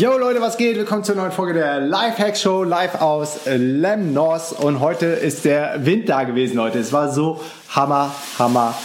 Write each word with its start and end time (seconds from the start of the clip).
Yo 0.00 0.16
Leute, 0.16 0.40
was 0.40 0.56
geht? 0.56 0.76
Willkommen 0.76 1.02
zur 1.02 1.16
neuen 1.16 1.32
Folge 1.32 1.54
der 1.54 1.80
Lifehack 1.80 2.36
Show 2.36 2.62
live 2.62 3.00
aus 3.00 3.40
Lemnos 3.46 4.52
und 4.52 4.78
heute 4.78 5.06
ist 5.06 5.44
der 5.44 5.84
Wind 5.84 6.08
da 6.08 6.22
gewesen, 6.22 6.56
Leute. 6.56 6.78
Es 6.78 6.92
war 6.92 7.10
so 7.10 7.40
hammer, 7.70 8.14
hammer 8.38 8.76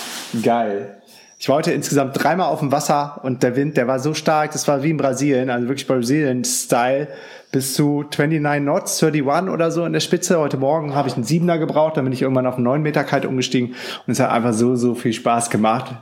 geil. 0.42 1.04
Ich 1.38 1.48
war 1.50 1.58
heute 1.58 1.72
insgesamt 1.72 2.18
dreimal 2.18 2.48
auf 2.48 2.62
dem 2.62 2.72
Wasser 2.72 3.20
und 3.22 3.44
der 3.44 3.56
Wind, 3.56 3.78
der 3.78 3.86
war 3.86 4.00
so 4.00 4.16
stark, 4.16 4.54
das 4.54 4.68
war 4.68 4.82
wie 4.82 4.90
in 4.90 4.98
Brasilien, 4.98 5.52
also 5.52 5.68
wirklich 5.68 5.86
Brasilien-Style, 5.86 7.08
bis 7.54 7.76
zu 7.76 8.04
29 8.04 8.64
Knots, 8.64 9.02
31 9.04 9.54
oder 9.54 9.70
so 9.70 9.86
in 9.86 9.94
der 9.94 10.00
Spitze. 10.00 10.40
Heute 10.40 10.58
Morgen 10.58 10.96
habe 10.96 11.08
ich 11.08 11.14
einen 11.14 11.24
Siebener 11.24 11.60
gebraucht, 11.60 11.96
dann 11.96 12.04
bin 12.04 12.12
ich 12.12 12.24
irgendwann 12.24 12.48
auf 12.48 12.56
einen 12.56 12.64
9 12.64 12.82
Meter 12.82 13.04
Kite 13.04 13.30
umgestiegen 13.30 13.76
und 14.08 14.12
es 14.12 14.20
hat 14.20 14.32
einfach 14.32 14.54
so, 14.54 14.76
so 14.76 14.96
viel 14.96 15.14
Spaß 15.14 15.52
gemacht. 15.52 15.94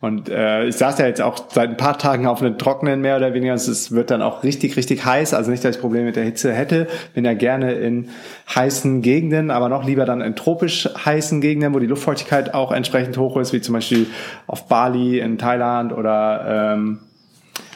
Und 0.00 0.28
äh, 0.28 0.66
ich 0.66 0.76
saß 0.76 0.98
ja 0.98 1.06
jetzt 1.06 1.20
auch 1.20 1.38
seit 1.50 1.70
ein 1.70 1.76
paar 1.76 1.98
Tagen 1.98 2.26
auf 2.26 2.42
einem 2.42 2.58
trockenen 2.58 3.00
mehr 3.00 3.16
oder 3.16 3.32
weniger. 3.32 3.54
Es 3.54 3.92
wird 3.92 4.10
dann 4.10 4.22
auch 4.22 4.42
richtig, 4.42 4.76
richtig 4.76 5.04
heiß. 5.04 5.34
Also 5.34 5.52
nicht, 5.52 5.64
dass 5.64 5.76
ich 5.76 5.80
Probleme 5.80 6.06
mit 6.06 6.16
der 6.16 6.24
Hitze 6.24 6.52
hätte. 6.52 6.88
Bin 7.14 7.24
ja 7.24 7.34
gerne 7.34 7.74
in 7.74 8.08
heißen 8.52 9.00
Gegenden, 9.00 9.52
aber 9.52 9.68
noch 9.68 9.84
lieber 9.84 10.04
dann 10.04 10.20
in 10.20 10.34
tropisch 10.34 10.88
heißen 11.04 11.40
Gegenden, 11.40 11.74
wo 11.74 11.78
die 11.78 11.86
Luftfeuchtigkeit 11.86 12.54
auch 12.54 12.72
entsprechend 12.72 13.18
hoch 13.18 13.36
ist, 13.36 13.52
wie 13.52 13.60
zum 13.60 13.74
Beispiel 13.74 14.06
auf 14.48 14.66
Bali, 14.66 15.20
in 15.20 15.38
Thailand 15.38 15.92
oder 15.92 16.74
ähm, 16.74 16.98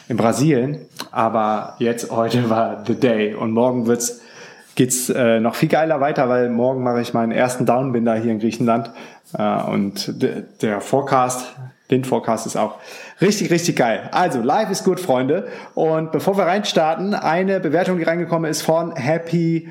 in 0.07 0.17
Brasilien. 0.17 0.85
Aber 1.11 1.75
jetzt, 1.79 2.11
heute 2.11 2.49
war 2.49 2.83
the 2.85 2.95
day. 2.95 3.33
Und 3.33 3.51
morgen 3.51 3.87
wird's 3.87 4.21
geht's 4.75 5.09
äh, 5.09 5.39
noch 5.39 5.53
viel 5.53 5.69
geiler 5.69 6.01
weiter, 6.01 6.29
weil 6.29 6.49
morgen 6.49 6.83
mache 6.83 7.01
ich 7.01 7.13
meinen 7.13 7.31
ersten 7.31 7.65
Downbinder 7.65 8.15
hier 8.15 8.31
in 8.31 8.39
Griechenland. 8.39 8.89
Äh, 9.37 9.63
und 9.63 10.13
der 10.61 10.81
Forecast 10.81 11.53
Windforecast 11.89 12.45
ist 12.45 12.55
auch 12.55 12.75
richtig, 13.21 13.51
richtig 13.51 13.75
geil. 13.75 14.09
Also, 14.11 14.41
live 14.41 14.69
ist 14.69 14.83
gut, 14.83 14.99
Freunde. 14.99 15.47
Und 15.75 16.11
bevor 16.11 16.37
wir 16.37 16.45
reinstarten, 16.45 17.13
eine 17.13 17.59
Bewertung, 17.59 17.97
die 17.97 18.03
reingekommen 18.03 18.49
ist 18.49 18.61
von 18.61 18.95
Happy 18.95 19.69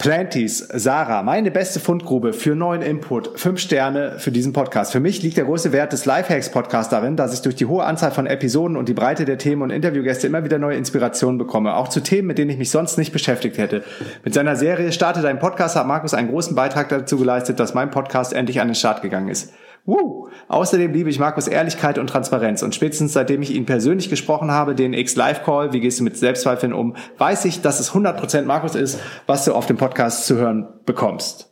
Planties, 0.00 0.66
Sarah, 0.72 1.22
meine 1.22 1.50
beste 1.50 1.78
Fundgrube 1.78 2.32
für 2.32 2.54
neuen 2.54 2.80
Input. 2.80 3.38
Fünf 3.38 3.60
Sterne 3.60 4.14
für 4.16 4.30
diesen 4.30 4.54
Podcast. 4.54 4.92
Für 4.92 4.98
mich 4.98 5.22
liegt 5.22 5.36
der 5.36 5.44
große 5.44 5.72
Wert 5.72 5.92
des 5.92 6.06
Lifehacks 6.06 6.50
Podcasts 6.50 6.90
darin, 6.90 7.16
dass 7.16 7.34
ich 7.34 7.42
durch 7.42 7.54
die 7.54 7.66
hohe 7.66 7.84
Anzahl 7.84 8.10
von 8.10 8.26
Episoden 8.26 8.78
und 8.78 8.88
die 8.88 8.94
Breite 8.94 9.26
der 9.26 9.36
Themen 9.36 9.60
und 9.60 9.68
Interviewgäste 9.68 10.26
immer 10.26 10.42
wieder 10.42 10.58
neue 10.58 10.78
Inspirationen 10.78 11.36
bekomme. 11.36 11.76
Auch 11.76 11.88
zu 11.88 12.00
Themen, 12.00 12.28
mit 12.28 12.38
denen 12.38 12.50
ich 12.50 12.56
mich 12.56 12.70
sonst 12.70 12.96
nicht 12.96 13.12
beschäftigt 13.12 13.58
hätte. 13.58 13.84
Mit 14.24 14.32
seiner 14.32 14.56
Serie 14.56 14.90
Starte 14.92 15.20
dein 15.20 15.38
Podcast 15.38 15.76
hat 15.76 15.86
Markus 15.86 16.14
einen 16.14 16.30
großen 16.30 16.56
Beitrag 16.56 16.88
dazu 16.88 17.18
geleistet, 17.18 17.60
dass 17.60 17.74
mein 17.74 17.90
Podcast 17.90 18.32
endlich 18.32 18.62
an 18.62 18.68
den 18.68 18.76
Start 18.76 19.02
gegangen 19.02 19.28
ist. 19.28 19.52
Woo. 19.90 20.28
Außerdem 20.46 20.92
liebe 20.92 21.10
ich 21.10 21.18
Markus 21.18 21.48
Ehrlichkeit 21.48 21.98
und 21.98 22.06
Transparenz 22.06 22.62
und 22.62 22.76
spätestens 22.76 23.12
seitdem 23.12 23.42
ich 23.42 23.52
ihn 23.52 23.66
persönlich 23.66 24.08
gesprochen 24.08 24.52
habe, 24.52 24.76
den 24.76 24.94
X-Live-Call, 24.94 25.72
wie 25.72 25.80
gehst 25.80 25.98
du 25.98 26.04
mit 26.04 26.16
Selbstzweifeln 26.16 26.72
um, 26.72 26.94
weiß 27.18 27.44
ich, 27.46 27.60
dass 27.60 27.80
es 27.80 27.90
100% 27.90 28.42
Markus 28.42 28.76
ist, 28.76 29.00
was 29.26 29.44
du 29.44 29.52
auf 29.52 29.66
dem 29.66 29.78
Podcast 29.78 30.26
zu 30.26 30.36
hören 30.36 30.68
bekommst. 30.86 31.50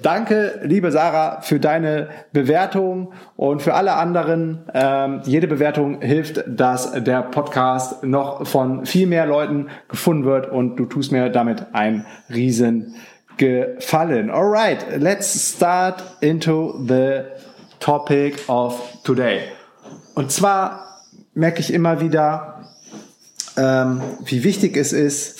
Danke, 0.00 0.60
liebe 0.62 0.90
Sarah, 0.90 1.42
für 1.42 1.60
deine 1.60 2.08
Bewertung 2.32 3.12
und 3.36 3.60
für 3.60 3.74
alle 3.74 3.92
anderen. 3.96 4.64
Ähm, 4.72 5.20
jede 5.24 5.46
Bewertung 5.46 6.00
hilft, 6.00 6.42
dass 6.46 6.92
der 6.92 7.20
Podcast 7.24 8.02
noch 8.04 8.46
von 8.46 8.86
viel 8.86 9.06
mehr 9.06 9.26
Leuten 9.26 9.68
gefunden 9.88 10.24
wird 10.24 10.50
und 10.50 10.76
du 10.76 10.86
tust 10.86 11.12
mir 11.12 11.28
damit 11.28 11.66
ein 11.74 12.06
riesen 12.32 12.94
gefallen. 13.36 14.30
Alright, 14.30 14.98
let's 14.98 15.54
start 15.56 16.02
into 16.20 16.78
the 16.86 17.24
topic 17.80 18.48
of 18.48 18.80
today. 19.02 19.40
Und 20.14 20.30
zwar 20.30 21.02
merke 21.34 21.60
ich 21.60 21.72
immer 21.72 22.00
wieder, 22.00 22.66
ähm, 23.56 24.00
wie 24.24 24.44
wichtig 24.44 24.76
es 24.76 24.92
ist, 24.92 25.38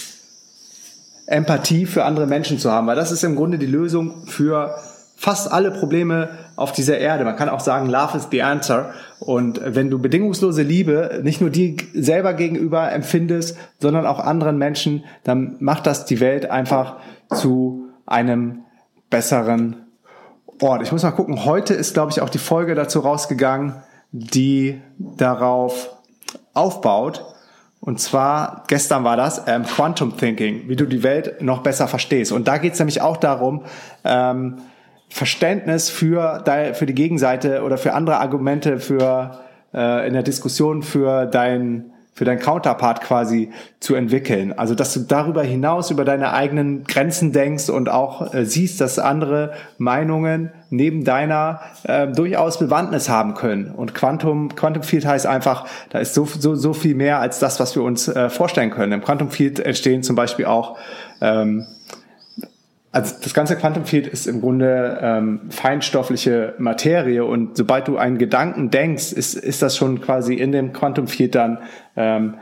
Empathie 1.26 1.86
für 1.86 2.04
andere 2.04 2.26
Menschen 2.26 2.58
zu 2.58 2.72
haben, 2.72 2.88
weil 2.88 2.96
das 2.96 3.12
ist 3.12 3.22
im 3.22 3.36
Grunde 3.36 3.58
die 3.58 3.66
Lösung 3.66 4.26
für 4.26 4.74
fast 5.16 5.52
alle 5.52 5.70
Probleme 5.70 6.30
auf 6.56 6.72
dieser 6.72 6.98
Erde. 6.98 7.24
Man 7.24 7.36
kann 7.36 7.50
auch 7.50 7.60
sagen, 7.60 7.88
Love 7.88 8.16
is 8.16 8.28
the 8.30 8.42
answer. 8.42 8.94
Und 9.20 9.60
wenn 9.62 9.90
du 9.90 9.98
bedingungslose 9.98 10.62
Liebe 10.62 11.20
nicht 11.22 11.40
nur 11.40 11.50
dir 11.50 11.76
selber 11.92 12.34
gegenüber 12.34 12.90
empfindest, 12.90 13.56
sondern 13.78 14.06
auch 14.06 14.18
anderen 14.18 14.58
Menschen, 14.58 15.04
dann 15.22 15.56
macht 15.60 15.86
das 15.86 16.06
die 16.06 16.20
Welt 16.20 16.50
einfach 16.50 16.96
zu 17.34 17.90
einem 18.06 18.64
besseren 19.10 19.89
Ort. 20.60 20.82
Ich 20.82 20.92
muss 20.92 21.02
mal 21.02 21.10
gucken, 21.10 21.44
heute 21.44 21.74
ist, 21.74 21.94
glaube 21.94 22.12
ich, 22.12 22.20
auch 22.20 22.28
die 22.28 22.38
Folge 22.38 22.74
dazu 22.74 23.00
rausgegangen, 23.00 23.76
die 24.12 24.80
darauf 24.98 25.90
aufbaut. 26.54 27.24
Und 27.80 27.98
zwar, 27.98 28.64
gestern 28.66 29.04
war 29.04 29.16
das, 29.16 29.42
ähm, 29.46 29.64
Quantum 29.64 30.16
Thinking, 30.16 30.68
wie 30.68 30.76
du 30.76 30.84
die 30.84 31.02
Welt 31.02 31.40
noch 31.40 31.62
besser 31.62 31.88
verstehst. 31.88 32.30
Und 32.30 32.46
da 32.46 32.58
geht 32.58 32.74
es 32.74 32.78
nämlich 32.78 33.00
auch 33.00 33.16
darum, 33.16 33.64
ähm, 34.04 34.58
Verständnis 35.08 35.88
für, 35.88 36.44
für 36.74 36.86
die 36.86 36.94
Gegenseite 36.94 37.62
oder 37.62 37.78
für 37.78 37.94
andere 37.94 38.18
Argumente 38.18 38.78
für 38.78 39.40
äh, 39.74 40.06
in 40.06 40.12
der 40.12 40.22
Diskussion 40.22 40.82
für 40.82 41.26
dein 41.26 41.92
für 42.20 42.26
dein 42.26 42.38
Counterpart 42.38 43.00
quasi 43.00 43.50
zu 43.80 43.94
entwickeln. 43.94 44.52
Also, 44.52 44.74
dass 44.74 44.92
du 44.92 45.00
darüber 45.00 45.42
hinaus 45.42 45.90
über 45.90 46.04
deine 46.04 46.34
eigenen 46.34 46.84
Grenzen 46.84 47.32
denkst 47.32 47.70
und 47.70 47.88
auch 47.88 48.34
äh, 48.34 48.44
siehst, 48.44 48.78
dass 48.82 48.98
andere 48.98 49.54
Meinungen 49.78 50.52
neben 50.68 51.02
deiner 51.04 51.62
äh, 51.84 52.08
durchaus 52.08 52.58
Bewandtnis 52.58 53.08
haben 53.08 53.32
können. 53.32 53.70
Und 53.70 53.94
Quantum, 53.94 54.54
Quantum 54.54 54.82
Field 54.82 55.06
heißt 55.06 55.26
einfach, 55.26 55.64
da 55.88 55.98
ist 55.98 56.12
so, 56.12 56.26
so, 56.26 56.54
so 56.56 56.74
viel 56.74 56.94
mehr 56.94 57.20
als 57.20 57.38
das, 57.38 57.58
was 57.58 57.74
wir 57.74 57.82
uns 57.84 58.06
äh, 58.06 58.28
vorstellen 58.28 58.70
können. 58.70 58.92
Im 58.92 59.00
Quantum 59.00 59.30
Field 59.30 59.58
entstehen 59.58 60.02
zum 60.02 60.14
Beispiel 60.14 60.44
auch 60.44 60.76
ähm, 61.22 61.64
also 62.92 63.14
das 63.22 63.34
ganze 63.34 63.56
Quantum 63.56 63.84
Field 63.84 64.08
ist 64.08 64.26
im 64.26 64.40
Grunde 64.40 64.98
ähm, 65.00 65.42
feinstoffliche 65.50 66.54
Materie 66.58 67.24
und 67.24 67.56
sobald 67.56 67.86
du 67.86 67.96
einen 67.96 68.18
Gedanken 68.18 68.70
denkst, 68.70 69.12
ist, 69.12 69.34
ist 69.34 69.62
das 69.62 69.76
schon 69.76 70.00
quasi 70.00 70.34
in 70.34 70.50
dem 70.50 70.72
Quantum 70.72 71.06
Field 71.06 71.36
dann 71.36 71.58
ähm, 71.96 72.34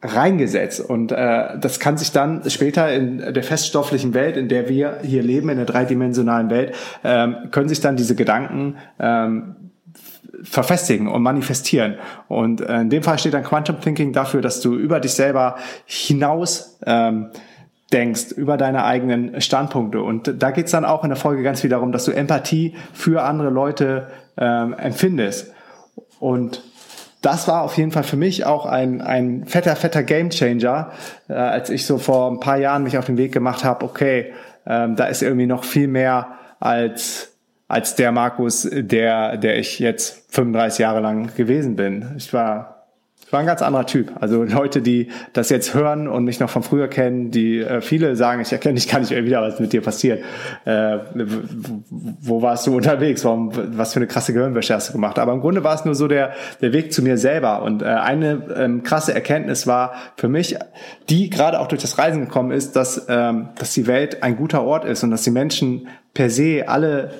reingesetzt 0.00 0.80
und 0.80 1.10
äh, 1.10 1.58
das 1.58 1.80
kann 1.80 1.96
sich 1.96 2.12
dann 2.12 2.48
später 2.50 2.92
in 2.92 3.18
der 3.18 3.42
feststofflichen 3.42 4.14
Welt, 4.14 4.36
in 4.36 4.48
der 4.48 4.68
wir 4.68 4.98
hier 5.02 5.22
leben, 5.22 5.48
in 5.48 5.56
der 5.56 5.66
dreidimensionalen 5.66 6.50
Welt, 6.50 6.74
ähm, 7.02 7.48
können 7.50 7.68
sich 7.68 7.80
dann 7.80 7.96
diese 7.96 8.14
Gedanken 8.14 8.76
ähm, 9.00 9.56
verfestigen 10.44 11.08
und 11.08 11.22
manifestieren. 11.22 11.96
Und 12.28 12.60
äh, 12.60 12.80
in 12.80 12.90
dem 12.90 13.02
Fall 13.02 13.18
steht 13.18 13.34
dann 13.34 13.44
Quantum 13.44 13.80
Thinking 13.80 14.12
dafür, 14.12 14.40
dass 14.40 14.60
du 14.60 14.74
über 14.74 14.98
dich 14.98 15.12
selber 15.12 15.56
hinaus 15.84 16.78
ähm, 16.84 17.30
denkst, 17.92 18.32
über 18.32 18.56
deine 18.56 18.84
eigenen 18.84 19.40
Standpunkte. 19.40 20.02
Und 20.02 20.42
da 20.42 20.50
geht's 20.50 20.70
dann 20.72 20.84
auch 20.84 21.04
in 21.04 21.10
der 21.10 21.16
Folge 21.16 21.42
ganz 21.42 21.60
viel 21.60 21.70
darum, 21.70 21.92
dass 21.92 22.04
du 22.04 22.12
Empathie 22.12 22.74
für 22.92 23.22
andere 23.22 23.50
Leute 23.50 24.08
ähm, 24.36 24.74
empfindest. 24.74 25.52
Und 26.18 26.62
das 27.20 27.46
war 27.48 27.62
auf 27.62 27.76
jeden 27.76 27.92
Fall 27.92 28.02
für 28.02 28.16
mich 28.16 28.46
auch 28.46 28.66
ein, 28.66 29.00
ein 29.00 29.44
fetter, 29.46 29.76
fetter 29.76 30.02
Gamechanger, 30.02 30.90
äh, 31.28 31.34
als 31.34 31.70
ich 31.70 31.86
so 31.86 31.98
vor 31.98 32.30
ein 32.30 32.40
paar 32.40 32.58
Jahren 32.58 32.82
mich 32.82 32.98
auf 32.98 33.06
den 33.06 33.16
Weg 33.16 33.32
gemacht 33.32 33.64
habe, 33.64 33.84
okay, 33.84 34.32
ähm, 34.66 34.96
da 34.96 35.04
ist 35.04 35.22
irgendwie 35.22 35.46
noch 35.46 35.64
viel 35.64 35.88
mehr 35.88 36.38
als 36.60 37.32
als 37.72 37.94
der 37.94 38.12
Markus, 38.12 38.68
der, 38.70 39.38
der 39.38 39.58
ich 39.58 39.78
jetzt 39.78 40.30
35 40.34 40.80
Jahre 40.80 41.00
lang 41.00 41.34
gewesen 41.34 41.74
bin. 41.74 42.12
Ich 42.18 42.34
war 42.34 42.81
war 43.30 43.40
ein 43.40 43.46
ganz 43.46 43.62
anderer 43.62 43.86
Typ. 43.86 44.12
Also 44.20 44.42
Leute, 44.42 44.82
die 44.82 45.08
das 45.32 45.48
jetzt 45.50 45.74
hören 45.74 46.08
und 46.08 46.24
mich 46.24 46.40
noch 46.40 46.50
von 46.50 46.62
früher 46.62 46.88
kennen, 46.88 47.30
die 47.30 47.60
äh, 47.60 47.80
viele 47.80 48.16
sagen, 48.16 48.42
ich 48.42 48.52
erkenne 48.52 48.74
dich 48.74 48.88
gar 48.88 49.00
nicht 49.00 49.10
mehr 49.10 49.24
wieder, 49.24 49.42
was 49.42 49.60
mit 49.60 49.72
dir 49.72 49.80
passiert. 49.80 50.22
Äh, 50.64 50.98
wo 52.20 52.42
warst 52.42 52.66
du 52.66 52.76
unterwegs? 52.76 53.24
Warum, 53.24 53.52
was 53.76 53.92
für 53.92 54.00
eine 54.00 54.06
krasse 54.06 54.32
Gehirnwäsche 54.32 54.74
hast 54.74 54.88
du 54.88 54.92
gemacht? 54.92 55.18
Aber 55.18 55.32
im 55.32 55.40
Grunde 55.40 55.64
war 55.64 55.74
es 55.74 55.84
nur 55.84 55.94
so 55.94 56.08
der, 56.08 56.32
der 56.60 56.72
Weg 56.72 56.92
zu 56.92 57.02
mir 57.02 57.18
selber. 57.18 57.62
Und 57.62 57.82
äh, 57.82 57.86
eine 57.86 58.42
ähm, 58.56 58.82
krasse 58.82 59.14
Erkenntnis 59.14 59.66
war 59.66 59.92
für 60.16 60.28
mich, 60.28 60.56
die 61.08 61.30
gerade 61.30 61.60
auch 61.60 61.68
durch 61.68 61.82
das 61.82 61.98
Reisen 61.98 62.20
gekommen 62.20 62.50
ist, 62.50 62.76
dass, 62.76 63.06
ähm, 63.08 63.48
dass 63.58 63.72
die 63.72 63.86
Welt 63.86 64.22
ein 64.22 64.36
guter 64.36 64.62
Ort 64.64 64.84
ist 64.84 65.02
und 65.04 65.10
dass 65.10 65.22
die 65.22 65.30
Menschen 65.30 65.88
per 66.14 66.30
se 66.30 66.64
alle 66.66 67.10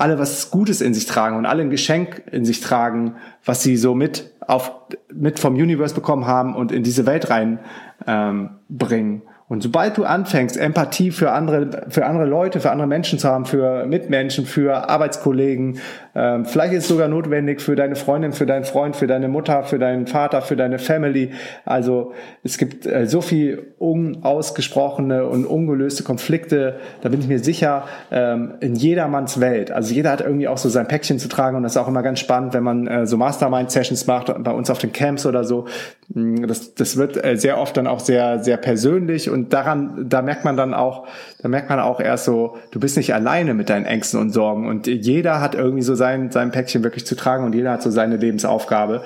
alle 0.00 0.18
was 0.18 0.50
Gutes 0.50 0.80
in 0.80 0.94
sich 0.94 1.06
tragen 1.06 1.36
und 1.36 1.46
alle 1.46 1.62
ein 1.62 1.70
Geschenk 1.70 2.22
in 2.30 2.44
sich 2.44 2.60
tragen, 2.60 3.16
was 3.44 3.62
sie 3.62 3.76
so 3.76 3.94
mit 3.94 4.32
auf 4.40 4.72
mit 5.12 5.38
vom 5.38 5.54
Universe 5.54 5.94
bekommen 5.94 6.26
haben 6.26 6.56
und 6.56 6.72
in 6.72 6.82
diese 6.82 7.06
Welt 7.06 7.30
rein 7.30 7.60
ähm, 8.06 8.50
bringen. 8.68 9.22
Und 9.50 9.64
sobald 9.64 9.98
du 9.98 10.04
anfängst, 10.04 10.56
Empathie 10.56 11.10
für 11.10 11.32
andere, 11.32 11.86
für 11.88 12.06
andere 12.06 12.24
Leute, 12.24 12.60
für 12.60 12.70
andere 12.70 12.86
Menschen 12.86 13.18
zu 13.18 13.28
haben, 13.28 13.46
für 13.46 13.84
Mitmenschen, 13.84 14.46
für 14.46 14.88
Arbeitskollegen, 14.88 15.80
ähm, 16.14 16.44
vielleicht 16.44 16.72
ist 16.72 16.84
es 16.84 16.88
sogar 16.88 17.08
notwendig 17.08 17.60
für 17.60 17.74
deine 17.74 17.96
Freundin, 17.96 18.32
für 18.32 18.46
deinen 18.46 18.62
Freund, 18.62 18.94
für 18.94 19.08
deine 19.08 19.26
Mutter, 19.26 19.64
für 19.64 19.80
deinen 19.80 20.06
Vater, 20.06 20.40
für 20.40 20.54
deine 20.54 20.78
Family. 20.78 21.32
Also 21.64 22.12
es 22.44 22.58
gibt 22.58 22.86
äh, 22.86 23.08
so 23.08 23.20
viel 23.22 23.74
unausgesprochene 23.78 25.26
und 25.26 25.46
ungelöste 25.46 26.04
Konflikte, 26.04 26.76
da 27.00 27.08
bin 27.08 27.18
ich 27.18 27.26
mir 27.26 27.40
sicher, 27.40 27.86
ähm, 28.12 28.54
in 28.60 28.76
jedermanns 28.76 29.40
Welt. 29.40 29.72
Also 29.72 29.92
jeder 29.92 30.12
hat 30.12 30.20
irgendwie 30.20 30.46
auch 30.46 30.58
so 30.58 30.68
sein 30.68 30.86
Päckchen 30.86 31.18
zu 31.18 31.28
tragen 31.28 31.56
und 31.56 31.64
das 31.64 31.72
ist 31.72 31.76
auch 31.76 31.88
immer 31.88 32.04
ganz 32.04 32.20
spannend, 32.20 32.54
wenn 32.54 32.62
man 32.62 32.86
äh, 32.86 33.04
so 33.04 33.16
Mastermind-Sessions 33.16 34.06
macht, 34.06 34.32
bei 34.44 34.52
uns 34.52 34.70
auf 34.70 34.78
den 34.78 34.92
Camps 34.92 35.26
oder 35.26 35.42
so. 35.42 35.66
Mm, 36.12 36.46
das, 36.46 36.74
das 36.74 36.96
wird 36.96 37.24
äh, 37.24 37.36
sehr 37.36 37.58
oft 37.58 37.76
dann 37.76 37.86
auch 37.86 38.00
sehr, 38.00 38.42
sehr 38.42 38.56
persönlich 38.56 39.30
und 39.30 39.52
daran, 39.52 40.08
da 40.08 40.22
merkt 40.22 40.44
man 40.44 40.56
dann 40.56 40.74
auch, 40.74 41.06
da 41.40 41.48
merkt 41.48 41.70
man 41.70 41.78
auch 41.78 42.00
erst 42.00 42.24
so, 42.24 42.58
du 42.72 42.80
bist 42.80 42.96
nicht 42.96 43.14
alleine 43.14 43.54
mit 43.54 43.70
deinen 43.70 43.86
Ängsten 43.86 44.20
und 44.20 44.30
Sorgen 44.30 44.68
und 44.68 44.86
jeder 44.86 45.40
hat 45.40 45.54
irgendwie 45.54 45.82
so 45.82 45.94
sein, 45.94 46.30
sein 46.30 46.50
Päckchen 46.50 46.82
wirklich 46.82 47.06
zu 47.06 47.14
tragen 47.14 47.44
und 47.44 47.54
jeder 47.54 47.72
hat 47.72 47.82
so 47.82 47.90
seine 47.90 48.16
Lebensaufgabe. 48.16 49.02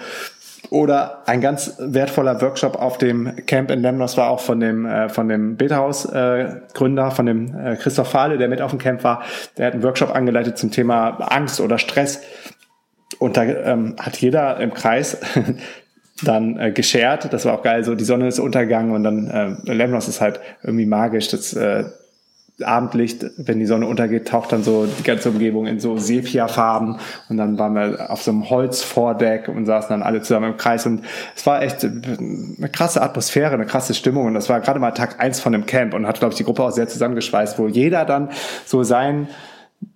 Oder 0.70 1.22
ein 1.26 1.42
ganz 1.42 1.76
wertvoller 1.78 2.40
Workshop 2.40 2.76
auf 2.76 2.96
dem 2.96 3.36
Camp 3.44 3.70
in 3.70 3.82
Lemnos 3.82 4.16
war 4.16 4.30
auch 4.30 4.40
von 4.40 4.60
dem 4.60 4.86
äh, 4.86 5.10
von 5.10 5.28
dem 5.28 5.58
Betahaus 5.58 6.06
äh, 6.06 6.56
von 6.74 6.96
dem 7.26 7.54
äh, 7.54 7.76
Christoph 7.76 8.10
Fahle, 8.10 8.38
der 8.38 8.48
mit 8.48 8.62
auf 8.62 8.70
dem 8.70 8.78
Camp 8.78 9.04
war. 9.04 9.22
Der 9.58 9.66
hat 9.66 9.74
einen 9.74 9.82
Workshop 9.82 10.14
angeleitet 10.14 10.56
zum 10.56 10.70
Thema 10.70 11.18
Angst 11.20 11.60
oder 11.60 11.76
Stress. 11.76 12.22
Und 13.18 13.36
da 13.36 13.44
ähm, 13.44 13.94
hat 14.00 14.16
jeder 14.16 14.58
im 14.58 14.72
Kreis 14.72 15.18
dann 16.22 16.58
äh, 16.58 16.70
geschert. 16.70 17.32
Das 17.32 17.44
war 17.44 17.54
auch 17.54 17.62
geil. 17.62 17.84
So 17.84 17.94
die 17.94 18.04
Sonne 18.04 18.28
ist 18.28 18.38
untergegangen 18.38 18.92
und 18.92 19.04
dann 19.04 19.28
äh, 19.66 19.72
Lemnos 19.72 20.08
ist 20.08 20.20
halt 20.20 20.40
irgendwie 20.62 20.86
magisch. 20.86 21.28
Das 21.28 21.52
äh, 21.54 21.84
Abendlicht, 22.62 23.26
wenn 23.36 23.58
die 23.58 23.66
Sonne 23.66 23.86
untergeht, 23.86 24.28
taucht 24.28 24.52
dann 24.52 24.62
so 24.62 24.86
die 24.86 25.02
ganze 25.02 25.28
Umgebung 25.28 25.66
in 25.66 25.80
so 25.80 25.98
Sepia-Farben 25.98 26.98
und 27.28 27.36
dann 27.36 27.58
waren 27.58 27.74
wir 27.74 28.12
auf 28.12 28.22
so 28.22 28.30
einem 28.30 28.48
Holzvordeck 28.48 29.48
und 29.48 29.66
saßen 29.66 29.88
dann 29.88 30.04
alle 30.04 30.22
zusammen 30.22 30.52
im 30.52 30.56
Kreis 30.56 30.86
und 30.86 31.04
es 31.34 31.44
war 31.46 31.62
echt 31.62 31.84
eine 31.84 32.68
krasse 32.70 33.02
Atmosphäre, 33.02 33.54
eine 33.54 33.66
krasse 33.66 33.92
Stimmung 33.92 34.26
und 34.26 34.34
das 34.34 34.48
war 34.48 34.60
gerade 34.60 34.78
mal 34.78 34.92
Tag 34.92 35.18
eins 35.18 35.40
von 35.40 35.52
dem 35.52 35.66
Camp 35.66 35.94
und 35.94 36.06
hat, 36.06 36.20
glaube 36.20 36.32
ich, 36.32 36.38
die 36.38 36.44
Gruppe 36.44 36.62
auch 36.62 36.70
sehr 36.70 36.86
zusammengeschweißt, 36.86 37.58
wo 37.58 37.66
jeder 37.66 38.04
dann 38.04 38.30
so 38.64 38.84
sein 38.84 39.26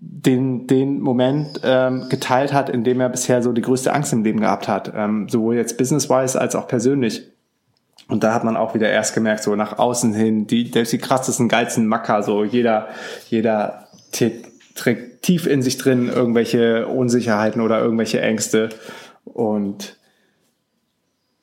den, 0.00 0.66
den 0.66 1.00
Moment 1.00 1.60
ähm, 1.64 2.08
geteilt 2.08 2.52
hat, 2.52 2.68
in 2.68 2.84
dem 2.84 3.00
er 3.00 3.08
bisher 3.08 3.42
so 3.42 3.52
die 3.52 3.62
größte 3.62 3.92
Angst 3.92 4.12
im 4.12 4.24
Leben 4.24 4.40
gehabt 4.40 4.68
hat, 4.68 4.92
ähm, 4.94 5.28
sowohl 5.28 5.56
jetzt 5.56 5.78
business-wise 5.78 6.40
als 6.40 6.54
auch 6.54 6.68
persönlich. 6.68 7.30
Und 8.08 8.24
da 8.24 8.32
hat 8.32 8.44
man 8.44 8.56
auch 8.56 8.74
wieder 8.74 8.88
erst 8.88 9.14
gemerkt, 9.14 9.42
so 9.42 9.54
nach 9.54 9.78
außen 9.78 10.14
hin, 10.14 10.46
die, 10.46 10.70
selbst 10.72 10.92
die 10.92 10.98
krassesten, 10.98 11.48
geilsten 11.48 11.86
Macker, 11.86 12.22
so 12.22 12.42
jeder, 12.42 12.88
jeder 13.28 13.88
trägt 14.10 15.22
tief 15.22 15.46
in 15.46 15.62
sich 15.62 15.76
drin 15.76 16.08
irgendwelche 16.08 16.86
Unsicherheiten 16.86 17.60
oder 17.60 17.80
irgendwelche 17.80 18.20
Ängste. 18.20 18.70
Und 19.24 19.98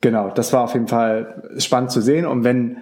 genau, 0.01 0.30
das 0.30 0.53
war 0.53 0.63
auf 0.63 0.74
jeden 0.74 0.88
Fall 0.88 1.44
spannend 1.57 1.92
zu 1.92 2.01
sehen. 2.01 2.25
Und 2.25 2.44
wenn 2.44 2.77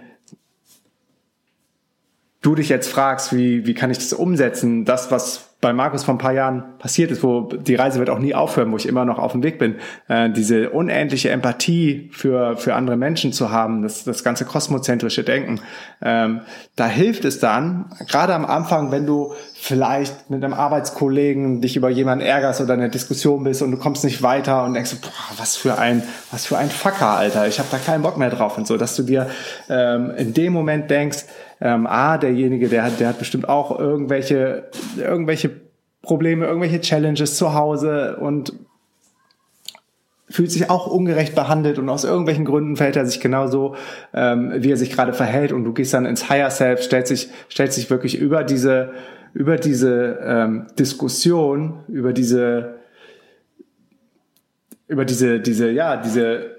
du 2.41 2.55
dich 2.55 2.69
jetzt 2.69 2.89
fragst, 2.89 3.35
wie, 3.35 3.65
wie 3.65 3.73
kann 3.73 3.91
ich 3.91 3.97
das 3.97 4.13
umsetzen, 4.13 4.85
das, 4.85 5.11
was 5.11 5.52
bei 5.63 5.73
Markus 5.73 6.03
vor 6.03 6.13
ein 6.13 6.17
paar 6.19 6.33
Jahren 6.33 6.77
passiert 6.77 7.09
ist, 7.09 7.23
wo 7.23 7.41
die 7.41 7.75
Reise 7.75 7.97
wird 7.97 8.09
auch 8.09 8.19
nie 8.19 8.35
aufhören, 8.35 8.71
wo 8.71 8.77
ich 8.77 8.85
immer 8.85 9.05
noch 9.05 9.17
auf 9.17 9.31
dem 9.31 9.43
Weg 9.43 9.57
bin, 9.57 9.77
äh, 10.09 10.29
diese 10.29 10.71
unendliche 10.71 11.29
Empathie 11.29 12.09
für, 12.11 12.57
für 12.57 12.75
andere 12.75 12.97
Menschen 12.97 13.31
zu 13.31 13.49
haben, 13.49 13.81
das, 13.81 14.03
das 14.03 14.25
ganze 14.25 14.43
kosmozentrische 14.43 15.23
Denken, 15.23 15.61
ähm, 16.01 16.41
da 16.75 16.87
hilft 16.87 17.23
es 17.23 17.39
dann, 17.39 17.85
gerade 18.09 18.35
am 18.35 18.45
Anfang, 18.45 18.91
wenn 18.91 19.05
du 19.05 19.33
vielleicht 19.55 20.29
mit 20.29 20.43
einem 20.43 20.53
Arbeitskollegen 20.53 21.61
dich 21.61 21.77
über 21.77 21.89
jemanden 21.89 22.25
ärgerst 22.25 22.59
oder 22.59 22.73
in 22.73 22.81
einer 22.81 22.89
Diskussion 22.89 23.45
bist 23.45 23.61
und 23.61 23.71
du 23.71 23.77
kommst 23.77 24.03
nicht 24.03 24.21
weiter 24.21 24.65
und 24.65 24.73
denkst, 24.73 24.95
boah, 25.01 25.37
was 25.37 25.55
für 25.55 25.77
ein, 25.77 26.03
was 26.29 26.45
für 26.45 26.57
ein 26.57 26.69
Fucker, 26.69 27.11
Alter, 27.11 27.47
ich 27.47 27.59
habe 27.59 27.69
da 27.71 27.77
keinen 27.77 28.01
Bock 28.01 28.17
mehr 28.17 28.29
drauf 28.29 28.57
und 28.57 28.67
so, 28.67 28.75
dass 28.75 28.97
du 28.97 29.03
dir 29.03 29.29
ähm, 29.69 30.11
in 30.17 30.33
dem 30.33 30.51
Moment 30.51 30.91
denkst, 30.91 31.23
ähm, 31.63 31.87
ah, 31.87 32.17
derjenige, 32.17 32.67
der 32.67 32.83
hat, 32.83 32.99
der 32.99 33.07
hat 33.07 33.19
bestimmt 33.19 33.47
auch 33.47 33.79
irgendwelche, 33.79 34.65
irgendwelche 34.97 35.49
Probleme, 36.01 36.45
irgendwelche 36.45 36.81
Challenges 36.81 37.37
zu 37.37 37.53
Hause 37.53 38.17
und 38.17 38.51
fühlt 40.29 40.51
sich 40.51 40.69
auch 40.69 40.87
ungerecht 40.87 41.35
behandelt 41.35 41.79
und 41.79 41.87
aus 41.87 42.03
irgendwelchen 42.03 42.43
Gründen 42.43 42.75
verhält 42.75 42.97
er 42.97 43.05
sich 43.05 43.21
genauso, 43.21 43.75
ähm, 44.13 44.51
wie 44.57 44.71
er 44.71 44.77
sich 44.77 44.91
gerade 44.91 45.13
verhält 45.13 45.53
und 45.53 45.63
du 45.63 45.71
gehst 45.71 45.93
dann 45.93 46.05
ins 46.05 46.29
Higher 46.29 46.49
Self, 46.49 46.83
stellst 46.83 47.07
sich, 47.07 47.29
stellst 47.49 47.75
sich 47.75 47.89
wirklich 47.89 48.19
über 48.19 48.43
diese, 48.43 48.91
über 49.33 49.55
diese 49.55 50.19
ähm, 50.21 50.67
Diskussion, 50.77 51.79
über 51.87 52.11
diese, 52.11 52.75
über 54.89 55.05
diese, 55.05 55.39
diese, 55.39 55.71
ja, 55.71 55.95
diese 55.95 56.52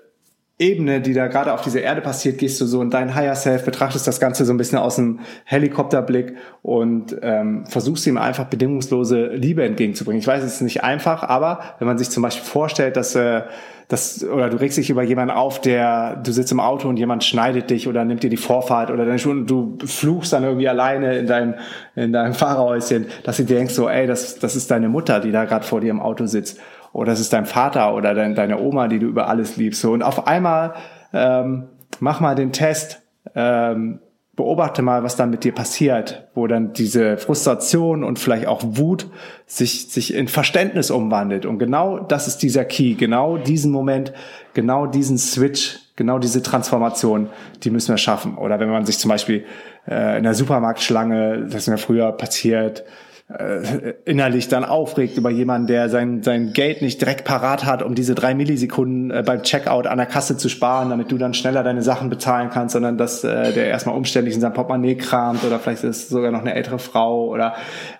Ebene, 0.56 1.00
die 1.00 1.14
da 1.14 1.26
gerade 1.26 1.52
auf 1.52 1.62
dieser 1.62 1.82
Erde 1.82 2.00
passiert, 2.00 2.38
gehst 2.38 2.60
du 2.60 2.66
so 2.66 2.80
in 2.80 2.88
dein 2.88 3.16
Higher 3.16 3.34
Self, 3.34 3.64
betrachtest 3.64 4.06
das 4.06 4.20
Ganze 4.20 4.44
so 4.44 4.52
ein 4.52 4.56
bisschen 4.56 4.78
aus 4.78 4.94
dem 4.94 5.18
Helikopterblick 5.44 6.36
und 6.62 7.16
ähm, 7.22 7.66
versuchst 7.66 8.06
ihm 8.06 8.18
einfach 8.18 8.44
bedingungslose 8.44 9.30
Liebe 9.34 9.64
entgegenzubringen. 9.64 10.20
Ich 10.20 10.26
weiß, 10.28 10.44
es 10.44 10.54
ist 10.54 10.60
nicht 10.60 10.84
einfach, 10.84 11.24
aber 11.24 11.58
wenn 11.80 11.88
man 11.88 11.98
sich 11.98 12.08
zum 12.10 12.22
Beispiel 12.22 12.44
vorstellt, 12.44 12.96
dass 12.96 13.16
äh, 13.16 13.42
das, 13.88 14.24
oder 14.24 14.48
du 14.48 14.60
regst 14.60 14.78
dich 14.78 14.90
über 14.90 15.02
jemanden 15.02 15.34
auf, 15.34 15.60
der, 15.60 16.16
du 16.22 16.30
sitzt 16.30 16.52
im 16.52 16.60
Auto 16.60 16.88
und 16.88 16.98
jemand 16.98 17.24
schneidet 17.24 17.68
dich 17.70 17.88
oder 17.88 18.04
nimmt 18.04 18.22
dir 18.22 18.30
die 18.30 18.36
Vorfahrt 18.36 18.92
oder 18.92 19.04
dann 19.04 19.18
schon, 19.18 19.48
du 19.48 19.76
fluchst 19.84 20.32
dann 20.32 20.44
irgendwie 20.44 20.68
alleine 20.68 21.18
in 21.18 21.26
deinem, 21.26 21.54
in 21.96 22.12
deinem 22.12 22.32
Fahrerhäuschen, 22.32 23.06
dass 23.24 23.38
du 23.38 23.44
denkst 23.44 23.74
so, 23.74 23.88
ey, 23.88 24.06
das, 24.06 24.38
das 24.38 24.54
ist 24.54 24.70
deine 24.70 24.88
Mutter, 24.88 25.18
die 25.18 25.32
da 25.32 25.46
gerade 25.46 25.66
vor 25.66 25.80
dir 25.80 25.90
im 25.90 26.00
Auto 26.00 26.26
sitzt 26.26 26.60
oder 26.94 27.12
es 27.12 27.20
ist 27.20 27.32
dein 27.32 27.44
Vater 27.44 27.94
oder 27.94 28.14
dein, 28.14 28.34
deine 28.36 28.60
Oma, 28.60 28.86
die 28.86 29.00
du 29.00 29.06
über 29.06 29.28
alles 29.28 29.56
liebst. 29.56 29.82
So, 29.82 29.92
und 29.92 30.02
auf 30.02 30.28
einmal 30.28 30.74
ähm, 31.12 31.64
mach 31.98 32.20
mal 32.20 32.36
den 32.36 32.52
Test, 32.52 33.02
ähm, 33.34 33.98
beobachte 34.36 34.80
mal, 34.80 35.02
was 35.02 35.16
dann 35.16 35.30
mit 35.30 35.42
dir 35.42 35.52
passiert, 35.52 36.28
wo 36.34 36.46
dann 36.46 36.72
diese 36.72 37.16
Frustration 37.16 38.04
und 38.04 38.20
vielleicht 38.20 38.46
auch 38.46 38.62
Wut 38.62 39.10
sich, 39.44 39.90
sich 39.90 40.14
in 40.14 40.28
Verständnis 40.28 40.92
umwandelt. 40.92 41.46
Und 41.46 41.58
genau 41.58 41.98
das 41.98 42.28
ist 42.28 42.38
dieser 42.38 42.64
Key, 42.64 42.94
genau 42.94 43.38
diesen 43.38 43.72
Moment, 43.72 44.12
genau 44.54 44.86
diesen 44.86 45.18
Switch, 45.18 45.80
genau 45.96 46.20
diese 46.20 46.42
Transformation, 46.42 47.28
die 47.64 47.70
müssen 47.70 47.92
wir 47.92 47.98
schaffen. 47.98 48.38
Oder 48.38 48.60
wenn 48.60 48.70
man 48.70 48.86
sich 48.86 48.98
zum 48.98 49.08
Beispiel 49.08 49.44
äh, 49.88 50.16
in 50.16 50.22
der 50.22 50.34
Supermarktschlange, 50.34 51.46
das 51.46 51.62
ist 51.62 51.68
mir 51.68 51.78
früher 51.78 52.12
passiert, 52.12 52.84
äh, 53.28 53.94
innerlich 54.04 54.48
dann 54.48 54.64
aufregt 54.64 55.16
über 55.16 55.30
jemanden, 55.30 55.66
der 55.66 55.88
sein, 55.88 56.22
sein 56.22 56.52
Geld 56.52 56.82
nicht 56.82 57.00
direkt 57.00 57.24
parat 57.24 57.64
hat, 57.64 57.82
um 57.82 57.94
diese 57.94 58.14
drei 58.14 58.34
Millisekunden 58.34 59.10
äh, 59.10 59.22
beim 59.24 59.42
Checkout 59.42 59.86
an 59.86 59.96
der 59.96 60.06
Kasse 60.06 60.36
zu 60.36 60.50
sparen, 60.50 60.90
damit 60.90 61.10
du 61.10 61.16
dann 61.16 61.32
schneller 61.32 61.62
deine 61.62 61.82
Sachen 61.82 62.10
bezahlen 62.10 62.50
kannst, 62.50 62.74
sondern 62.74 62.98
dass 62.98 63.24
äh, 63.24 63.52
der 63.54 63.68
erstmal 63.68 63.96
umständlich 63.96 64.34
in 64.34 64.42
sein 64.42 64.52
Portemonnaie 64.52 64.96
kramt 64.96 65.42
oder 65.42 65.58
vielleicht 65.58 65.84
ist 65.84 66.02
es 66.02 66.08
sogar 66.10 66.32
noch 66.32 66.42
eine 66.42 66.54
ältere 66.54 66.78
Frau 66.78 67.28
oder 67.28 67.54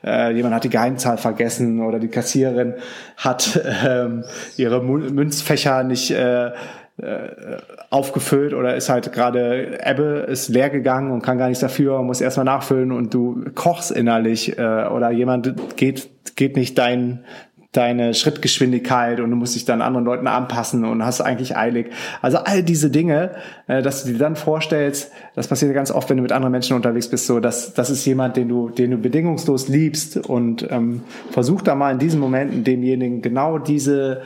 äh, 0.05 0.35
jemand 0.35 0.55
hat 0.55 0.65
die 0.65 0.71
Geheimzahl 0.71 1.17
vergessen 1.17 1.81
oder 1.81 1.99
die 1.99 2.09
Kassiererin 2.09 2.75
hat 3.17 3.59
ähm, 3.87 4.25
ihre 4.59 4.83
Münzfächer 4.83 5.85
nicht 5.85 6.11
äh, 6.11 6.51
äh, 6.97 7.57
aufgefüllt 7.91 8.55
oder 8.55 8.77
ist 8.77 8.89
halt 8.89 9.13
gerade 9.13 9.81
Ebbe 9.85 10.27
ist 10.29 10.49
leer 10.49 10.71
gegangen 10.71 11.11
und 11.11 11.23
kann 11.23 11.39
gar 11.39 11.49
nichts 11.49 11.61
dafür 11.61 11.99
und 11.99 12.07
muss 12.07 12.21
erstmal 12.21 12.45
nachfüllen 12.45 12.93
und 12.93 13.13
du 13.13 13.45
kochst 13.55 13.91
innerlich 13.91 14.59
äh, 14.59 14.87
oder 14.87 15.11
jemand 15.11 15.77
geht 15.77 16.09
geht 16.37 16.57
nicht 16.57 16.79
dein 16.79 17.25
deine 17.73 18.15
Schrittgeschwindigkeit 18.15 19.19
und 19.19 19.31
du 19.31 19.37
musst 19.37 19.57
dich 19.57 19.65
dann 19.65 19.83
anderen 19.83 20.05
Leuten 20.05 20.29
anpassen 20.29 20.85
und 20.85 21.05
hast 21.05 21.21
eigentlich 21.21 21.57
eilig. 21.57 21.91
Also 22.23 22.39
all 22.39 22.63
diese 22.63 22.89
Dinge, 22.91 23.33
äh, 23.67 23.83
dass 23.83 24.05
du 24.05 24.13
dir 24.13 24.19
dann 24.19 24.37
vorstellst, 24.37 25.11
das 25.35 25.49
passiert 25.49 25.75
ganz 25.75 25.91
oft, 25.91 26.09
wenn 26.09 26.17
du 26.17 26.23
mit 26.23 26.31
anderen 26.31 26.53
Menschen 26.53 26.77
unterwegs 26.77 27.09
bist, 27.09 27.27
so 27.27 27.41
dass 27.41 27.75
das 27.75 27.91
ist 27.91 28.05
jemand, 28.07 28.37
den 28.37 28.49
du, 28.49 28.69
den 28.69 28.93
du 28.93 28.99
bedingungslos 28.99 29.67
liebst 29.67 30.17
und 30.17 30.65
ähm, 30.71 31.03
versuch 31.33 31.63
da 31.63 31.75
mal 31.75 31.91
in 31.91 31.99
diesen 31.99 32.21
Momenten 32.21 32.63
demjenigen 32.63 33.21
genau 33.21 33.59
diese 33.59 34.23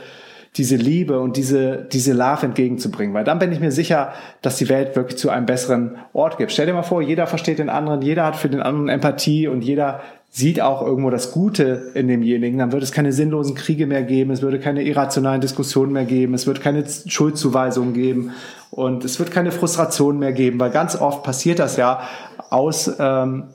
diese 0.55 0.75
Liebe 0.75 1.19
und 1.19 1.37
diese, 1.37 1.87
diese 1.91 2.13
Love 2.13 2.47
entgegenzubringen. 2.47 3.13
Weil 3.13 3.23
dann 3.23 3.39
bin 3.39 3.51
ich 3.51 3.59
mir 3.59 3.71
sicher, 3.71 4.13
dass 4.41 4.57
die 4.57 4.69
Welt 4.69 4.95
wirklich 4.95 5.17
zu 5.17 5.29
einem 5.29 5.45
besseren 5.45 5.97
Ort 6.13 6.37
gibt. 6.37 6.51
Stell 6.51 6.65
dir 6.65 6.73
mal 6.73 6.83
vor, 6.83 7.01
jeder 7.01 7.27
versteht 7.27 7.59
den 7.59 7.69
anderen, 7.69 8.01
jeder 8.01 8.25
hat 8.25 8.35
für 8.35 8.49
den 8.49 8.61
anderen 8.61 8.89
Empathie 8.89 9.47
und 9.47 9.61
jeder 9.61 10.01
sieht 10.31 10.61
auch 10.61 10.81
irgendwo 10.85 11.09
das 11.09 11.31
Gute 11.31 11.91
in 11.95 12.07
demjenigen, 12.07 12.59
dann 12.59 12.71
würde 12.71 12.83
es 12.83 12.91
keine 12.91 13.11
sinnlosen 13.11 13.55
Kriege 13.55 13.87
mehr 13.87 14.03
geben, 14.03 14.31
es 14.31 14.41
würde 14.41 14.59
keine 14.59 14.83
irrationalen 14.83 15.41
Diskussionen 15.41 15.91
mehr 15.91 16.05
geben, 16.05 16.35
es 16.35 16.45
wird 16.45 16.61
keine 16.61 16.83
Schuldzuweisungen 16.87 17.93
geben 17.93 18.31
und 18.69 19.03
es 19.03 19.17
wird 19.17 19.31
keine 19.31 19.51
Frustration 19.51 20.19
mehr 20.19 20.31
geben, 20.31 20.59
weil 20.59 20.69
ganz 20.69 20.95
oft 20.95 21.23
passiert 21.23 21.57
das 21.57 21.77
ja 21.77 22.01
aus, 22.51 22.91
ähm, 22.99 23.45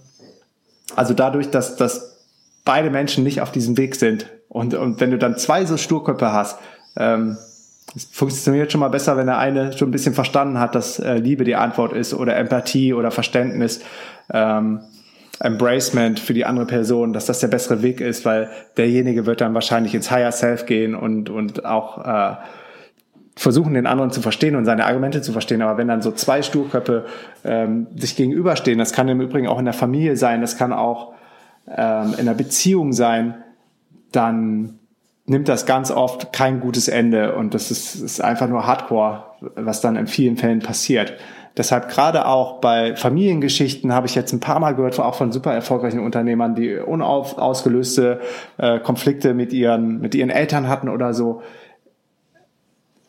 also 0.96 1.14
dadurch, 1.14 1.50
dass, 1.50 1.76
dass 1.76 2.24
beide 2.64 2.90
Menschen 2.90 3.22
nicht 3.22 3.40
auf 3.40 3.52
diesem 3.52 3.76
Weg 3.76 3.94
sind 3.94 4.26
und, 4.48 4.74
und 4.74 5.00
wenn 5.00 5.12
du 5.12 5.18
dann 5.18 5.38
zwei 5.38 5.64
so 5.66 5.76
Sturköpfe 5.76 6.32
hast, 6.32 6.58
ähm, 6.96 7.36
es 7.96 8.04
funktioniert 8.04 8.72
schon 8.72 8.80
mal 8.80 8.88
besser, 8.88 9.16
wenn 9.16 9.26
der 9.26 9.38
eine 9.38 9.76
schon 9.76 9.88
ein 9.88 9.92
bisschen 9.92 10.14
verstanden 10.14 10.58
hat, 10.58 10.74
dass 10.74 10.98
äh, 10.98 11.14
Liebe 11.14 11.44
die 11.44 11.54
Antwort 11.54 11.92
ist 11.92 12.14
oder 12.14 12.36
Empathie 12.36 12.92
oder 12.92 13.10
Verständnis. 13.10 13.80
Ähm, 14.32 14.80
Embracement 15.40 16.20
für 16.20 16.32
die 16.32 16.44
andere 16.44 16.66
Person, 16.66 17.12
dass 17.12 17.26
das 17.26 17.40
der 17.40 17.48
bessere 17.48 17.82
Weg 17.82 18.00
ist, 18.00 18.24
weil 18.24 18.48
derjenige 18.76 19.26
wird 19.26 19.40
dann 19.40 19.54
wahrscheinlich 19.54 19.94
ins 19.94 20.10
Higher 20.10 20.32
Self 20.32 20.64
gehen 20.66 20.94
und, 20.94 21.28
und 21.28 21.64
auch 21.64 22.04
äh, 22.04 22.36
versuchen, 23.36 23.74
den 23.74 23.86
anderen 23.86 24.10
zu 24.10 24.20
verstehen 24.20 24.54
und 24.54 24.64
seine 24.64 24.86
Argumente 24.86 25.22
zu 25.22 25.32
verstehen. 25.32 25.60
Aber 25.62 25.76
wenn 25.76 25.88
dann 25.88 26.02
so 26.02 26.12
zwei 26.12 26.42
Sturköpfe 26.42 27.06
ähm, 27.44 27.88
sich 27.96 28.16
gegenüberstehen, 28.16 28.78
das 28.78 28.92
kann 28.92 29.08
im 29.08 29.20
Übrigen 29.20 29.48
auch 29.48 29.58
in 29.58 29.64
der 29.64 29.74
Familie 29.74 30.16
sein, 30.16 30.40
das 30.40 30.56
kann 30.56 30.72
auch 30.72 31.14
ähm, 31.66 32.14
in 32.14 32.20
einer 32.20 32.34
Beziehung 32.34 32.92
sein, 32.92 33.34
dann 34.12 34.78
nimmt 35.26 35.48
das 35.48 35.66
ganz 35.66 35.90
oft 35.90 36.32
kein 36.32 36.60
gutes 36.60 36.88
Ende 36.88 37.34
und 37.34 37.54
das 37.54 37.70
ist, 37.70 37.94
ist 37.94 38.20
einfach 38.20 38.48
nur 38.48 38.66
Hardcore, 38.66 39.24
was 39.56 39.80
dann 39.80 39.96
in 39.96 40.06
vielen 40.06 40.36
Fällen 40.36 40.60
passiert. 40.60 41.14
Deshalb 41.56 41.88
gerade 41.88 42.26
auch 42.26 42.60
bei 42.60 42.96
Familiengeschichten 42.96 43.92
habe 43.92 44.08
ich 44.08 44.16
jetzt 44.16 44.32
ein 44.32 44.40
paar 44.40 44.58
Mal 44.58 44.74
gehört, 44.74 44.98
auch 44.98 45.14
von 45.14 45.30
super 45.30 45.54
erfolgreichen 45.54 46.00
Unternehmern, 46.00 46.56
die 46.56 46.76
unausgelöste 46.76 48.20
äh, 48.58 48.80
Konflikte 48.80 49.34
mit 49.34 49.52
ihren, 49.52 50.00
mit 50.00 50.16
ihren 50.16 50.30
Eltern 50.30 50.68
hatten 50.68 50.88
oder 50.88 51.14
so 51.14 51.42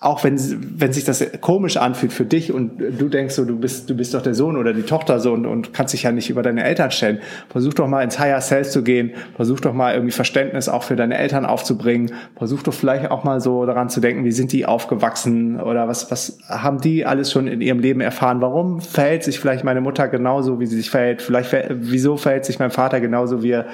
auch 0.05 0.23
wenn, 0.23 0.37
wenn 0.79 0.93
sich 0.93 1.03
das 1.03 1.25
komisch 1.41 1.77
anfühlt 1.77 2.13
für 2.13 2.25
dich 2.25 2.53
und 2.53 2.77
du 2.77 3.09
denkst 3.09 3.33
so, 3.33 3.43
du 3.43 3.57
bist, 3.57 3.89
du 3.89 3.95
bist 3.95 4.13
doch 4.13 4.21
der 4.21 4.35
Sohn 4.35 4.55
oder 4.55 4.71
die 4.71 4.83
Tochter 4.83 5.19
so 5.19 5.33
und, 5.33 5.47
und 5.47 5.73
kannst 5.73 5.95
dich 5.95 6.03
ja 6.03 6.11
nicht 6.11 6.29
über 6.29 6.43
deine 6.43 6.63
Eltern 6.63 6.91
stellen. 6.91 7.19
Versuch 7.49 7.73
doch 7.73 7.87
mal 7.87 8.03
ins 8.03 8.19
Higher 8.19 8.39
Self 8.39 8.69
zu 8.69 8.83
gehen. 8.83 9.13
Versuch 9.35 9.61
doch 9.61 9.73
mal 9.73 9.95
irgendwie 9.95 10.11
Verständnis 10.11 10.69
auch 10.69 10.83
für 10.83 10.95
deine 10.95 11.17
Eltern 11.17 11.43
aufzubringen. 11.43 12.11
Versuch 12.37 12.61
doch 12.61 12.73
vielleicht 12.73 13.09
auch 13.09 13.23
mal 13.23 13.41
so 13.41 13.65
daran 13.65 13.89
zu 13.89 13.99
denken, 13.99 14.25
wie 14.25 14.31
sind 14.31 14.51
die 14.51 14.67
aufgewachsen 14.67 15.59
oder 15.59 15.87
was, 15.87 16.11
was 16.11 16.37
haben 16.47 16.79
die 16.79 17.03
alles 17.03 17.31
schon 17.31 17.47
in 17.47 17.61
ihrem 17.61 17.79
Leben 17.79 18.01
erfahren? 18.01 18.41
Warum 18.41 18.81
verhält 18.81 19.23
sich 19.23 19.39
vielleicht 19.39 19.63
meine 19.63 19.81
Mutter 19.81 20.07
genauso, 20.07 20.59
wie 20.59 20.67
sie 20.67 20.77
sich 20.77 20.91
verhält? 20.91 21.23
Vielleicht, 21.23 21.51
wieso 21.69 22.15
verhält 22.15 22.45
sich 22.45 22.59
mein 22.59 22.69
Vater 22.69 23.01
genauso, 23.01 23.41
wie 23.41 23.51
er, 23.51 23.65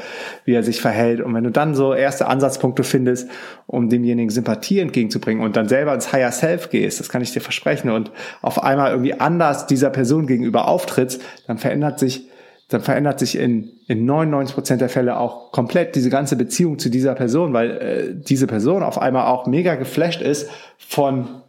wie 0.45 0.53
er 0.53 0.63
sich 0.63 0.79
verhält? 0.79 1.19
Und 1.19 1.33
wenn 1.33 1.43
du 1.43 1.51
dann 1.51 1.75
so 1.75 1.93
erste 1.93 2.27
Ansatzpunkte 2.27 2.83
findest, 2.83 3.29
um 3.67 3.89
demjenigen 3.89 4.29
Sympathie 4.29 4.79
entgegenzubringen 4.79 5.43
und 5.43 5.57
dann 5.57 5.67
selber 5.67 5.93
ins 5.93 6.13
Higher 6.13 6.20
Higher 6.21 6.31
Self 6.31 6.69
gehst, 6.69 6.99
das 6.99 7.09
kann 7.09 7.21
ich 7.21 7.31
dir 7.31 7.41
versprechen, 7.41 7.89
und 7.89 8.11
auf 8.41 8.63
einmal 8.63 8.91
irgendwie 8.91 9.19
anders 9.19 9.67
dieser 9.67 9.89
Person 9.89 10.27
gegenüber 10.27 10.67
auftrittst, 10.67 11.21
dann 11.47 11.57
verändert 11.57 11.99
sich 11.99 12.27
dann 12.69 12.81
verändert 12.81 13.19
sich 13.19 13.37
in, 13.37 13.69
in 13.87 14.05
99 14.05 14.55
Prozent 14.55 14.79
der 14.79 14.87
Fälle 14.87 15.17
auch 15.17 15.51
komplett 15.51 15.93
diese 15.95 16.09
ganze 16.09 16.37
Beziehung 16.37 16.79
zu 16.79 16.89
dieser 16.89 17.15
Person, 17.15 17.51
weil 17.51 17.71
äh, 17.71 18.15
diese 18.15 18.47
Person 18.47 18.81
auf 18.81 18.97
einmal 18.97 19.25
auch 19.25 19.45
mega 19.45 19.75
geflasht 19.75 20.21
ist 20.21 20.49
von 20.77 21.41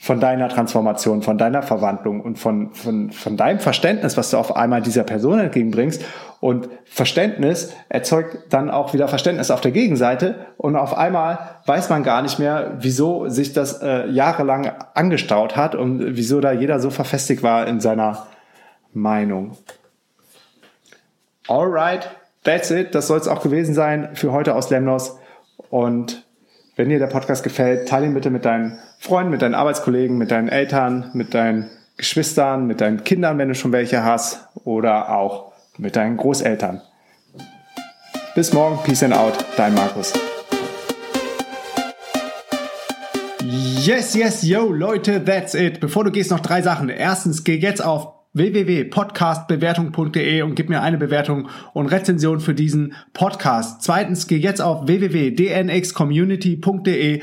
von 0.00 0.20
deiner 0.20 0.48
Transformation, 0.48 1.22
von 1.22 1.38
deiner 1.38 1.62
Verwandlung 1.62 2.20
und 2.20 2.38
von, 2.38 2.72
von, 2.72 3.10
von 3.10 3.36
deinem 3.36 3.58
Verständnis, 3.58 4.16
was 4.16 4.30
du 4.30 4.36
auf 4.36 4.54
einmal 4.54 4.80
dieser 4.80 5.02
Person 5.02 5.40
entgegenbringst. 5.40 6.04
Und 6.40 6.68
Verständnis 6.84 7.74
erzeugt 7.88 8.38
dann 8.50 8.70
auch 8.70 8.94
wieder 8.94 9.08
Verständnis 9.08 9.50
auf 9.50 9.60
der 9.60 9.72
Gegenseite. 9.72 10.46
Und 10.56 10.76
auf 10.76 10.96
einmal 10.96 11.56
weiß 11.66 11.90
man 11.90 12.04
gar 12.04 12.22
nicht 12.22 12.38
mehr, 12.38 12.76
wieso 12.78 13.28
sich 13.28 13.52
das 13.52 13.82
äh, 13.82 14.06
jahrelang 14.08 14.70
angestaut 14.94 15.56
hat 15.56 15.74
und 15.74 16.16
wieso 16.16 16.40
da 16.40 16.52
jeder 16.52 16.78
so 16.78 16.90
verfestigt 16.90 17.42
war 17.42 17.66
in 17.66 17.80
seiner 17.80 18.26
Meinung. 18.92 19.56
Alright, 21.48 22.08
that's 22.44 22.70
it. 22.70 22.94
Das 22.94 23.08
soll 23.08 23.18
es 23.18 23.26
auch 23.26 23.42
gewesen 23.42 23.74
sein 23.74 24.10
für 24.14 24.32
heute 24.32 24.54
aus 24.54 24.70
Lemnos. 24.70 25.18
Und 25.70 26.24
wenn 26.76 26.88
dir 26.88 27.00
der 27.00 27.08
Podcast 27.08 27.42
gefällt, 27.42 27.88
teile 27.88 28.06
ihn 28.06 28.14
bitte 28.14 28.30
mit 28.30 28.44
deinen 28.44 28.78
Freunden, 29.00 29.32
mit 29.32 29.42
deinen 29.42 29.54
Arbeitskollegen, 29.54 30.16
mit 30.16 30.30
deinen 30.30 30.48
Eltern, 30.48 31.10
mit 31.14 31.34
deinen 31.34 31.70
Geschwistern, 31.96 32.68
mit 32.68 32.80
deinen 32.80 33.02
Kindern, 33.02 33.38
wenn 33.38 33.48
du 33.48 33.56
schon 33.56 33.72
welche 33.72 34.04
hast, 34.04 34.46
oder 34.64 35.10
auch 35.10 35.47
mit 35.78 35.96
deinen 35.96 36.16
Großeltern. 36.16 36.82
Bis 38.34 38.52
morgen, 38.52 38.78
Peace 38.84 39.02
and 39.02 39.14
Out, 39.14 39.34
dein 39.56 39.74
Markus. 39.74 40.12
Yes, 43.88 44.14
yes, 44.14 44.42
yo, 44.42 44.70
Leute, 44.70 45.24
that's 45.24 45.54
it. 45.54 45.80
Bevor 45.80 46.04
du 46.04 46.10
gehst, 46.10 46.30
noch 46.30 46.40
drei 46.40 46.60
Sachen. 46.60 46.90
Erstens, 46.90 47.44
geh 47.44 47.56
jetzt 47.56 47.82
auf 47.82 48.08
www.podcastbewertung.de 48.34 50.42
und 50.42 50.54
gib 50.54 50.68
mir 50.68 50.82
eine 50.82 50.98
Bewertung 50.98 51.48
und 51.72 51.86
Rezension 51.86 52.40
für 52.40 52.52
diesen 52.54 52.92
Podcast. 53.14 53.82
Zweitens, 53.82 54.26
geh 54.26 54.36
jetzt 54.36 54.60
auf 54.60 54.86
www.dnxcommunity.de 54.86 57.22